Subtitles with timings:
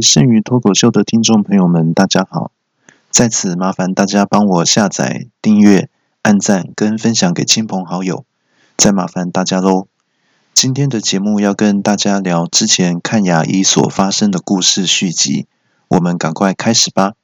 [0.00, 2.50] 剩余脱口秀的听众朋友们，大家好！
[3.10, 5.88] 在此麻烦大家帮我下载、订阅、
[6.22, 8.24] 按赞跟分享给亲朋好友，
[8.76, 9.86] 再麻烦大家喽。
[10.52, 15.46] 今天的节目要跟大家聊之前看牙医所发生的故事续集，
[15.88, 17.14] 我们赶快开始吧。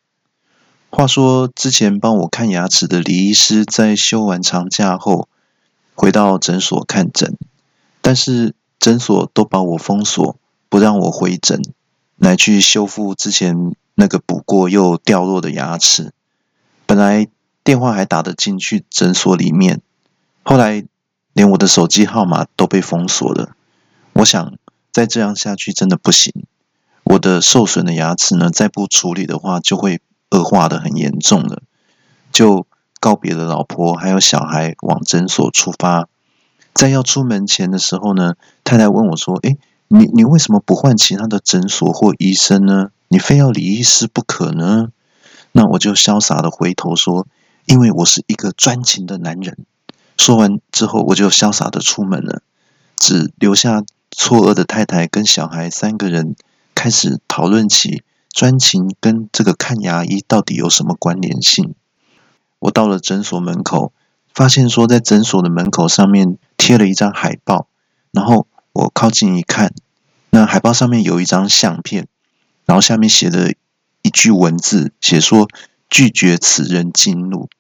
[0.91, 5.29] 话说之前帮我看牙齿的李医师，在休完长假后
[5.95, 7.36] 回到诊所看诊，
[8.00, 10.36] 但是诊所都把我封锁，
[10.68, 11.62] 不让我回诊。
[12.23, 16.13] 来去修复之前那个补过又掉落的牙齿，
[16.86, 17.26] 本来
[17.64, 19.80] 电话还打得进去诊所里面，
[20.44, 20.85] 后来
[21.32, 23.57] 连我的手机号码都被封锁了。
[24.13, 24.54] 我想
[24.93, 26.32] 再这样下去真的不行，
[27.03, 31.63] 我的受损的牙齿呢，再不处理的话就会恶化的很严重了。
[32.30, 32.69] 就
[33.00, 36.08] 告别了老婆还有小孩，往诊所出发。
[36.72, 39.58] 在要出门前的时候呢，太太问我说：“诶。”
[39.95, 42.92] 你你为什么不换其他的诊所或医生呢？
[43.09, 44.89] 你非要李医师不可呢？
[45.53, 47.27] 那我就潇洒的回头说，
[47.66, 49.66] 因为我是一个专情的男人。
[50.16, 52.41] 说完之后，我就潇洒的出门了，
[52.97, 56.36] 只留下错愕的太太跟小孩三个人，
[56.75, 61.75] 开始讨论起专情跟这个看牙医到底有什么关联性。
[62.61, 63.92] 我到了诊所门口，
[64.33, 67.66] 发现说在诊所的门口上面贴了一张海报，
[68.11, 68.47] 然后。
[68.75, 69.75] 我靠近一看，
[70.34, 72.08] 那海报上面有一张相片，
[72.64, 73.50] 然后下面写了
[74.00, 75.47] 一句文字，写说
[75.91, 77.50] 拒绝此人进入。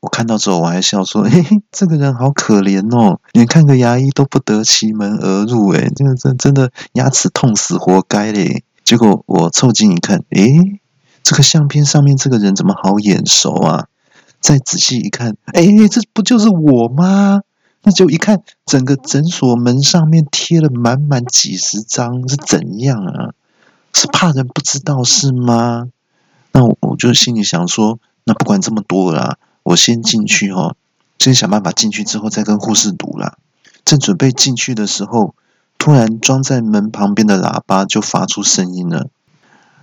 [0.00, 10.80] 我看到之后，我还笑说：“嘿嘿，这个人好可怜哦，连看个牙医都不得其门而入，诶，这个真真的牙齿痛死，活该嘞。”结果我凑近一看，诶，
[11.22, 13.86] 这个相片上面这个人怎么好眼熟啊？
[14.40, 17.42] 再仔细一看，诶，这不就是我吗？
[17.86, 23.34] 那就一看，整个诊所门上面贴了满满几十张，是怎样啊？
[23.92, 25.90] 是怕人不知道是吗？
[26.52, 30.76] 那我就心里想说，那不管这么多了，我先进去哦，
[31.18, 33.36] 先想办法进去之后再跟护士读啦。
[33.84, 35.34] 正准备进去的时候，
[35.76, 39.10] 突然装在门旁边的喇叭就发出声音了：“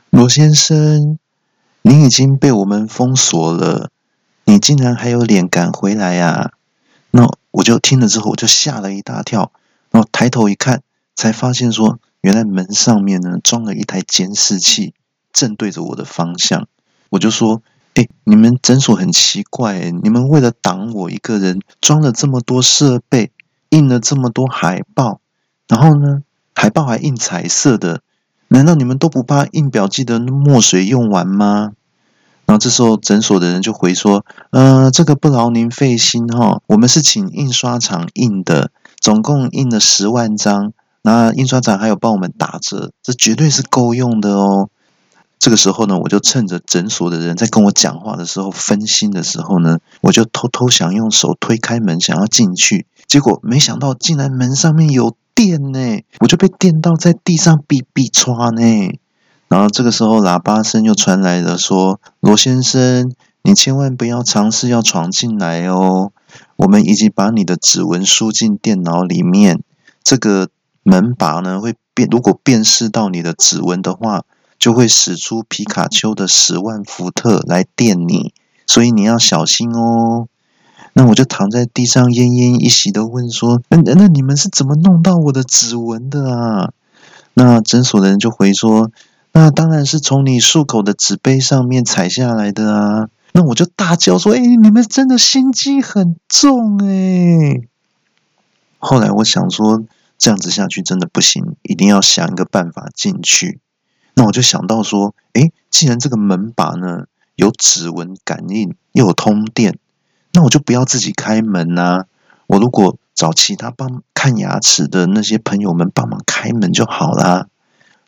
[0.09, 1.19] 罗先生，
[1.83, 3.91] 您已经被我们封锁了，
[4.45, 6.53] 你竟然还有脸赶回来呀？”
[7.51, 9.51] 我就听了之后，我就吓了一大跳，
[9.91, 10.81] 然后抬头一看，
[11.15, 14.93] 才发现说，原来门上面呢装了一台监视器，
[15.33, 16.67] 正对着我的方向。
[17.09, 17.61] 我就说
[17.95, 23.31] ：“哎，你们诊所很奇怪，你们为了挡我一个人，装了这么多设备，
[23.69, 25.19] 印了这么多海报，
[25.67, 26.23] 然后呢，
[26.55, 28.01] 海报还印彩色的，
[28.47, 31.73] 难道你们都不怕印表机的墨水用完吗？”
[32.51, 44.67] 然后这时候诊所的人就回说：“呃，这个不劳您费心哈，我们是请印刷厂印的，总共印了十万张，那印刷厂还有帮我们打折，这绝对是够用的哦。”
[45.39, 58.99] 这个时候呢，我就趁着诊所的人在跟我讲话的时候分心的时候呢，我就偷偷想用手推开门想要进去，结果没想到竟然门上面有电呢，我就被电到在地上哔哔唰呢。
[59.51, 66.13] 然后这个时候，喇叭声又传来了，说：“罗先生，你千万不要尝试要闯进来哦！
[66.55, 69.61] 我们已经把你的指纹输进电脑里面，
[70.05, 70.47] 这个
[70.83, 74.23] 门把呢会变，如果辨识到你的指纹的话，
[74.57, 78.33] 就会使出皮卡丘的十万伏特来电你，
[78.65, 80.29] 所以你要小心哦。”
[80.95, 86.71] 那我就躺在地上奄奄一息的问说：“那那你们是怎么弄到我的指纹的啊？”
[87.35, 88.89] 那诊所的人就回说。
[89.33, 93.09] 那当然是从你漱口的纸杯上面踩下来的啊！
[93.31, 97.61] 那我就大叫说：“哎，你们真的心机很重哎！”
[98.77, 99.85] 后来我想说，
[100.17, 103.61] 这样子下去真的不行，一定要想一个办法进去。
[104.15, 107.05] 那我就想到说：“哎，既然这个门把呢
[107.35, 109.79] 有指纹感应，又有通电，
[110.33, 112.03] 那我就不要自己开门呐！
[112.47, 117.47] 我如果找其他帮看牙齿的那些朋友们帮忙开门就好啦。”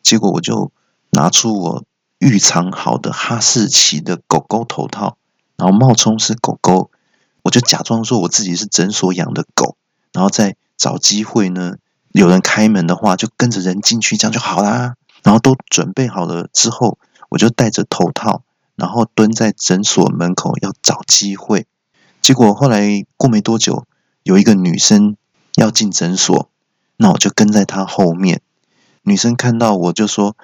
[0.04, 0.74] 结果我就。
[1.14, 1.84] 拿出我
[2.18, 5.16] 预藏好的哈士奇的狗狗头套，
[5.56, 6.90] 然后冒充是狗狗，
[7.44, 9.78] 我就假装说我自己是诊所养的狗，
[10.12, 11.76] 然后再找机会呢，
[12.14, 14.96] 有人开门的话就跟着人进去，这样就好啦。
[15.22, 16.98] 然后都准备好了之后，
[17.30, 18.42] 我就戴着头套，
[18.76, 21.68] 然后蹲在诊所门口要找机会。
[22.22, 23.86] 结果后来过没多久，
[24.24, 25.16] 有一个女生
[25.54, 26.50] 要进诊所，
[26.98, 28.42] 那我就跟在她后面。
[29.04, 30.36] 女生看到我就说。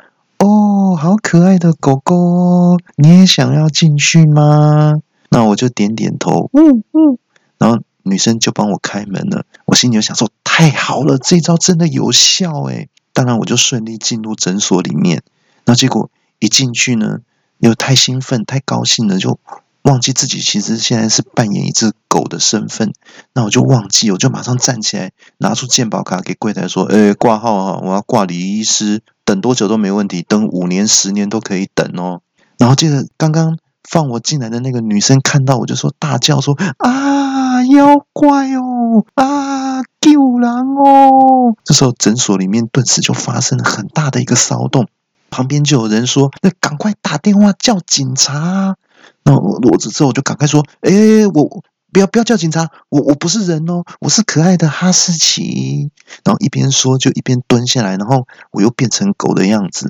[0.99, 4.95] 哦，好可爱的狗狗，你也想要进去吗？
[5.29, 7.17] 那我就点点头，嗯嗯，
[7.57, 9.45] 然后女生就帮我开门了。
[9.65, 12.89] 我心里就想说，太好了，这招真的有效诶。
[13.13, 15.23] 当然，我就顺利进入诊所里面。
[15.63, 17.19] 那结果一进去呢，
[17.59, 19.39] 又太兴奋、太高兴了，就
[19.83, 22.91] 忘记自己其实现在是扮演一只狗的身份。
[23.33, 32.21] 那我就忘记，我就马上站起来，拿出健保卡给柜台说：“哎，挂号啊，我要挂李医师，等多久都没问题，等五年、十年都可以等哦。”
[32.57, 39.05] 然后接着刚刚放我进来的那个女生看到我就说大叫说：“啊，妖怪哦！
[39.13, 44.87] 啊，救人哦！”这时候诊所里面顿时就发生了很大的一个骚动。
[45.29, 48.77] 旁边就有人说：“那赶快打电话叫警察。”
[49.23, 50.91] 那我我之后我就赶快说：“哎，
[51.31, 51.61] 我
[51.91, 55.91] 不要不要叫警察，我我不是人哦，我是可爱的哈士奇。”
[56.23, 59.89] 然后一边说就一边蹲下来，然后我又变成狗的样子。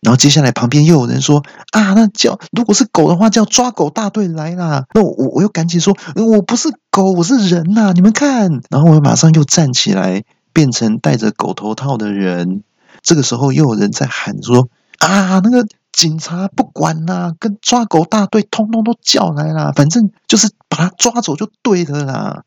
[0.00, 10.22] 然后接下来旁边又有人说：“啊，那叫如果是狗的话，叫抓狗大队来啦。”那我我又赶紧说：“我不是狗，我是人呐，你们看。”然后我又马上又站起来，
[10.52, 12.62] 变成戴着狗头套的人。
[13.02, 15.66] 这个时候又有人在喊说：“啊，那个
[15.96, 22.44] 警察不管啦，跟抓狗大队通通都叫来啦，反正就是把他抓走就对了啦。”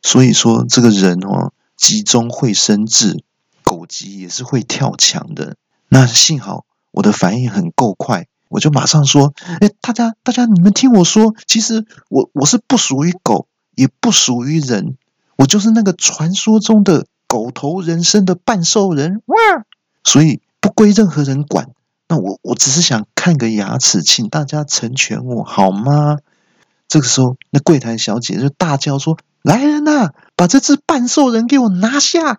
[0.00, 3.22] 所以说，这个人哦，急中会生智，
[3.62, 5.56] 狗急也是会跳墙的。
[5.90, 14.96] 那幸好我的反应很够快，我就马上说：“哎，大家，大家，你们听我说，其实我我是不属于狗，也不属于人，
[15.36, 19.36] 我就是那个传说中的狗头人身的半兽人。”哇！
[20.02, 21.68] 所以不归任何人管。
[22.08, 26.18] 那我我只是想看个牙齿，请大家成全我好吗？
[26.88, 32.38] 这个时候，那柜台小姐就大叫说：“来人呐，把这只半兽人给我拿下！”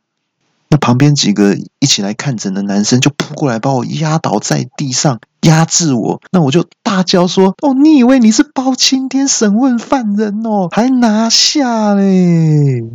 [0.69, 6.22] 那旁边几个一起来看诊的男生就扑过来，把我压倒在地上，压制我。
[6.31, 10.69] 那我就大叫说：“哦，你以为你是包青天审问犯人哦？
[10.72, 12.86] 还拿下嘞！”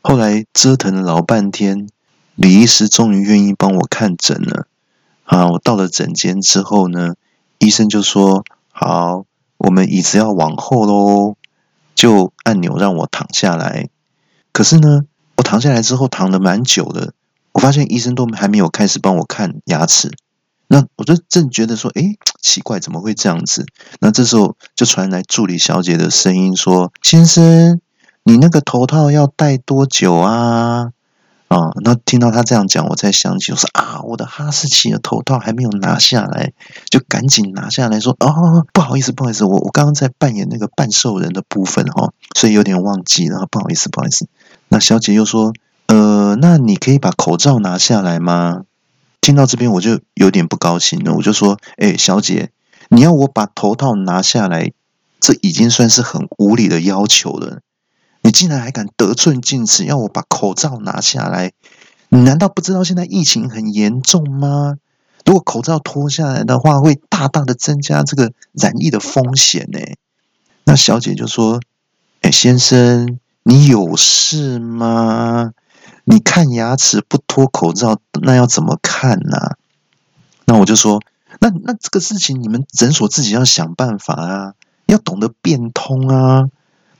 [0.00, 1.88] 后来折腾了老半天。
[2.34, 4.68] 李医师终于愿意帮我看诊了。
[5.28, 7.14] 啊，我到了诊间之后呢，
[7.58, 9.24] 医生就说：“好，
[9.58, 11.36] 我们椅子要往后喽。”
[11.94, 13.90] 就按钮让我躺下来。
[14.52, 15.02] 可是呢，
[15.36, 17.12] 我躺下来之后躺了蛮久的，
[17.52, 20.12] 我发现医生都还没有开始帮我看牙齿。
[20.66, 23.66] 那我就正觉得说：“哎，奇怪，怎么会这样子？”
[24.00, 27.80] 那这时候就传来助理小姐的声音说：“先生，
[28.22, 30.92] 你那个头套要戴多久啊？”
[31.48, 36.52] 啊，那听到他这样讲，我才想起，我说啊，我的哈士奇的头套还没有拿下来，
[36.90, 44.28] 就赶紧拿下来说，哦，不好意思，不好意思，我我刚刚在扮演那个半兽人的部分哈，所以有点忘记，然后不好意思，不好意思。
[44.68, 45.54] 那小姐又说，
[45.86, 48.64] 呃，那你可以把口罩拿下来吗？
[49.22, 52.50] 听到这边我就有点不高兴了，我就说，哎，小姐，
[52.90, 54.72] 你要我把头套拿下来，
[55.18, 57.60] 这已经算是很无理的要求了。
[58.28, 61.52] 你竟然还敢得寸进尺，要我把口罩拿下来？
[62.10, 64.76] 你难道不知道现在疫情很严重吗？
[65.24, 69.78] 如果口罩脱下来的话，会大大的增加这个染疫的风险呢？
[70.64, 71.62] 那小姐就说
[72.20, 75.52] ：“哎，先生，你有事吗？
[76.04, 79.52] 你看牙齿不脱口罩，那要怎么看呢？”
[80.44, 81.00] 那我就说
[81.40, 84.54] ：“那那这个事情，你们诊所自己要想办法啊，
[84.84, 86.50] 要懂得变通啊。”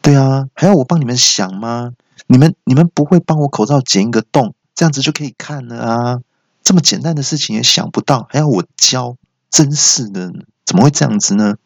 [0.08, 1.92] 对啊，还要我帮你们想吗？
[2.28, 6.20] 你们你们不会帮我口罩剪一个洞，这样子就可以看了啊？
[6.62, 9.18] 这么简单的事情也想不到，还要我教？
[9.50, 10.32] 真是的，
[10.64, 11.56] 怎么会这样子呢？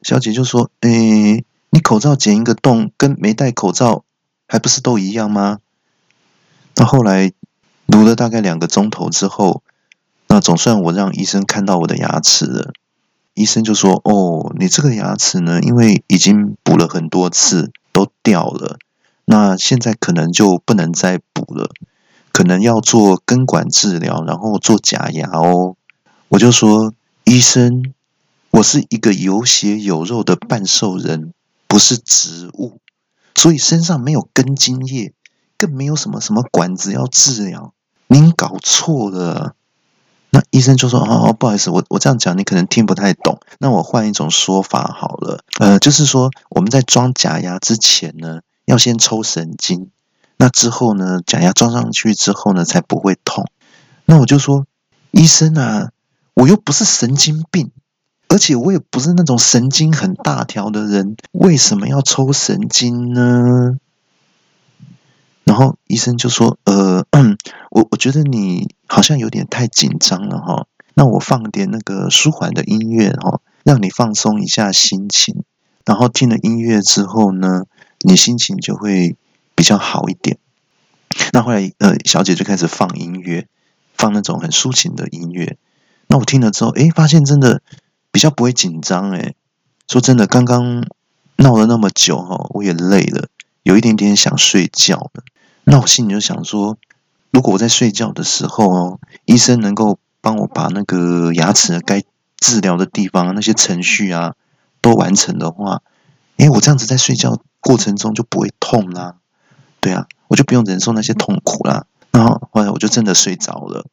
[0.00, 4.04] 小姐就说：“诶，你口罩剪一个洞，跟没戴口罩
[4.48, 5.58] 还不是都一样吗？”
[6.76, 7.30] 那后来
[7.88, 9.62] 读了大概两个钟头之后，
[10.28, 12.72] 那总算我让医生看到我的牙齿了。
[13.40, 18.76] 医生就说：“哦，你这个牙齿呢，因为已经补了很多次都掉了，
[19.24, 21.70] 那现在可能就不能再补了，
[22.32, 25.76] 可能要做根管治疗，然后做假牙哦。”
[26.28, 26.92] 我就说
[27.24, 27.94] ：“医生，
[28.50, 31.32] 我是一个有血有肉的半兽人，
[31.66, 32.78] 不是植物，
[33.34, 35.14] 所以身上没有根茎叶，
[35.56, 37.72] 更没有什么什么管子要治疗，
[38.06, 39.54] 您搞错了。”
[40.32, 43.40] 那医生就说：“哦，不好意思，我我这样讲你可能听不太懂。
[43.58, 49.90] 那我换一种说法好了，呃，就是说我们在装假牙之前呢，要先抽神经。
[50.36, 53.46] 那之后呢，假牙装上去之后呢，才不会痛。
[54.04, 54.66] 那我就说，
[55.10, 55.90] 医生啊，
[56.34, 57.72] 我又不是神经病，
[58.28, 63.72] 而且我也不是那种神经很大条的人，为什么要抽神经呢？”
[65.50, 67.04] 然后医生就说：“呃，
[67.72, 70.68] 我我觉得你好像有点太紧张了哈。
[70.94, 75.42] 那我放点那个舒缓的音乐哈，让你放松一下心情。
[75.84, 77.64] 然后听了音乐之后呢，
[78.02, 79.16] 你心情就会
[79.56, 80.38] 比较好一点。
[81.32, 83.48] 那后来呃，小姐就开始放音乐，
[83.94, 85.56] 放那种很抒情的音乐。
[86.06, 87.60] 那我听了之后，诶，发现真的
[88.12, 89.34] 比较不会紧张，诶，
[89.88, 90.86] 说真的，刚刚
[91.34, 93.26] 闹了那么久哈，我也累了，
[93.64, 95.24] 有一点点想睡觉了。
[95.70, 96.76] 那我心里就想说，
[97.30, 102.02] 如果我在睡觉的时候哦，医生能够帮我把那个牙齿该
[102.38, 104.34] 治疗的地方那些程序啊
[104.80, 105.82] 都完成的话，
[106.38, 109.14] 诶，我这样子在睡觉过程中就不会痛啦，
[109.80, 111.86] 对啊，我就不用忍受那些痛苦啦。
[112.10, 113.86] 然后后来我就真的睡着了。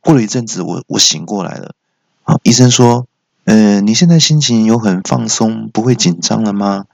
[0.00, 1.76] 过了一阵子，我我醒过来了。
[2.24, 3.06] 好，医生说
[3.46, 6.86] ：“呃，你现在心情有很放松，不会紧张了吗？”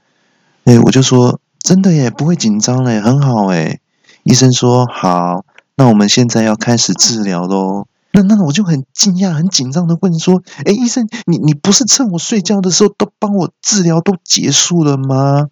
[0.65, 3.79] 哎，我就说：“真的耶，不会紧张嘞，很好哎。”
[4.23, 5.45] 医生说：“好，
[5.75, 15.47] 那我们现在要开始治疗喽。”那那我就很惊讶、很紧张的问说：“哎，医生，你你不是趁我睡觉的时候都帮我治疗都结束了吗？”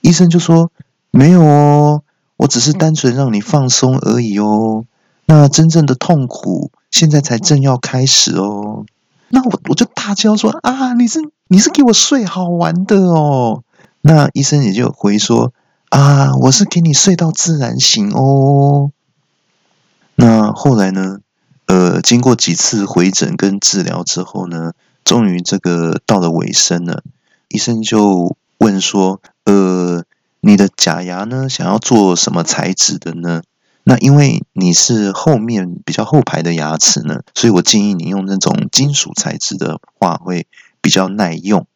[0.00, 0.70] 医生就说
[1.10, 2.02] ：“没有哦，
[2.36, 4.84] 我只是单纯让你放松而已哦。”
[5.26, 8.84] 那真正的痛苦现在才正要开始哦，
[9.28, 13.62] 那我我就大叫说啊，你是你是给我睡好玩的哦。
[14.00, 15.52] 那医生也就回说
[15.92, 18.92] 啊，我是给你睡到自然醒哦。
[20.14, 21.18] 那后来呢？
[21.66, 24.72] 呃，经过几次回诊跟治疗之后呢，
[25.04, 27.02] 终于这个到了尾声了。
[27.48, 30.04] 医生就问说，呃，
[30.40, 33.42] 你的假牙呢，想要做什么材质的呢？
[33.84, 40.46] 那因为你是后面比较后排的牙齿呢，所以我建议你用那种金属材质的话会
[40.80, 41.66] 比较耐用。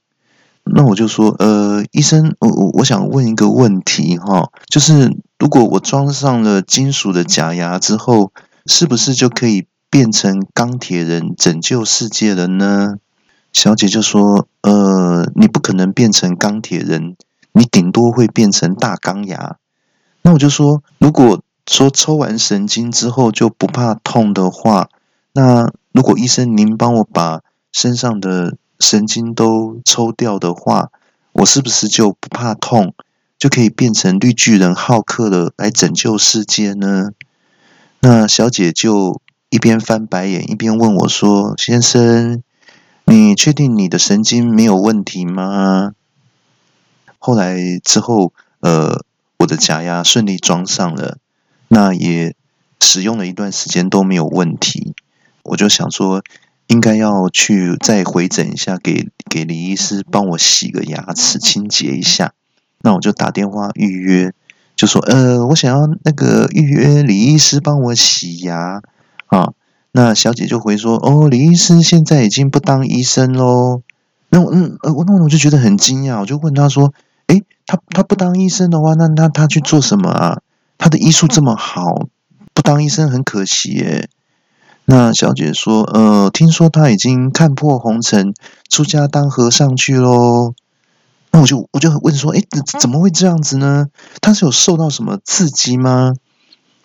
[0.68, 8.32] 那我就说，呃，医生，我我我想问一个问题哈，就是如果我装上了金属的假牙之后，
[8.66, 12.96] 是不是就可以变成钢铁人拯救世界了呢？
[13.52, 17.16] 小姐就说，呃，你不可能变成钢铁人，
[17.52, 19.56] 你顶多会变成大钢牙。
[20.22, 24.88] 那我就说，如果说抽完神经之后就不怕痛的话，
[25.32, 27.42] 那如果医生您帮我把
[27.72, 30.90] 身上的神经都抽掉的话，
[31.32, 32.94] 我是不是就不怕痛，
[33.38, 37.10] 就可以变成绿巨人浩克了，来拯救世界呢？
[38.00, 42.42] 那小姐就一边翻白眼一边问我说：“先生，
[43.04, 45.92] 你确定你的神经没有问题吗？”
[47.18, 49.02] 后来之后，呃，
[49.38, 51.18] 我的假牙顺利装上了。
[51.68, 52.36] 那也
[52.80, 54.94] 使用了一段时间都没有问题，
[55.42, 56.22] 我就想说
[56.66, 62.32] 应该要去再回诊一下，给给李医师帮我洗个牙齿，清洁一下。
[62.82, 64.32] 那我就打电话预约，
[64.74, 68.82] 就说呃，我想要那个预约李医师帮我洗牙
[69.26, 69.52] 啊。
[69.92, 73.82] 那小姐就回说哦，李医师现在已经不当医生喽。
[74.28, 76.92] 那我嗯呃我那我就觉得很惊讶，我就问他说，
[77.28, 80.40] 诶，他他不当医生的话，那那他去做什么啊？
[80.78, 82.08] 他的医术这么好，
[82.52, 84.08] 不当医生很可惜耶。
[84.86, 88.32] 那小姐说：“呃，听说他已经看破红尘，
[88.70, 90.54] 出家当和尚去喽。”
[91.32, 92.42] 那我就我就问说：“哎，
[92.80, 93.86] 怎么会这样子呢？
[94.20, 96.14] 他是有受到什么刺激吗？”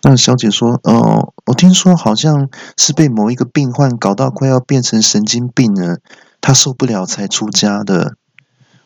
[0.02, 5.98] 那小姐说：“哦，我听说好像是被某一个病患搞到快要变成神经病了，
[6.40, 8.16] 他受不了才出家的。”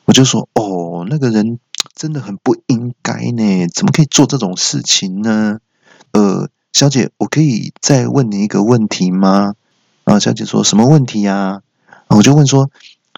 [0.05, 1.59] 我就说：“哦，那个人。”
[1.95, 5.61] 真的很不应该呢，怎么可以做这种事情呢？
[6.13, 9.55] 呃，小姐，我可以再问你一个问题吗？
[10.05, 11.63] 啊，小姐说什么问题呀？
[12.09, 12.71] 我就问说，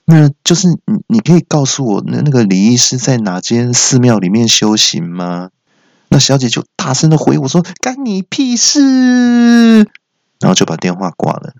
[0.05, 5.51] 那就是你，你可以告诉我，那那个李医师在哪间寺庙里面修行吗？
[6.07, 9.79] 那小姐就大声的回我说，干你屁事！
[10.39, 11.55] 然后就把电话挂了。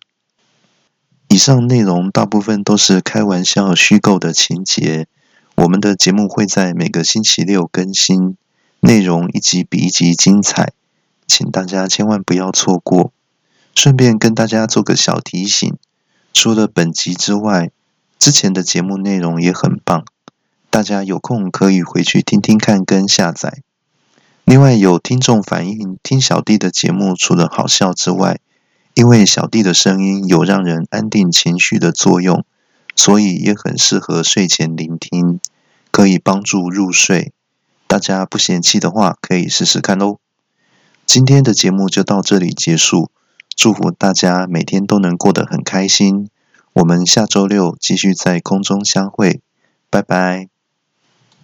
[1.27, 5.09] 以上内容大部分都是开玩笑、虚构的情节。
[5.57, 8.37] 我们的节目会在每个星期六更新，
[8.79, 10.75] 内容一集比一集精彩，
[11.29, 13.13] 请大家千万不要错过。
[13.77, 15.77] 顺便跟大家做个小提醒，
[16.33, 17.71] 除了本集之外，
[18.19, 20.05] 之前的节目内容也很棒，
[20.71, 23.63] 大家有空可以回去听听看跟下载。
[24.45, 28.41] 另外有听众反映，听小弟的节目除了好笑之外，
[28.95, 32.45] 因为小弟的声音有让人安定情绪的作用。
[32.97, 35.39] 所以也很适合睡前聆听，
[35.93, 37.33] 可以帮助入睡。
[37.87, 40.19] 大家不嫌弃的话，可以试试看喽。
[41.09, 43.11] 今天的节目就到这里结束，
[43.57, 46.29] 祝福大家每天都能过得很开心。
[46.75, 49.41] 我们下周六继续在空中相会，
[49.89, 50.51] 拜拜。